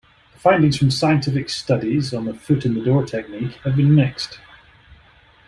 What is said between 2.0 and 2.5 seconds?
on the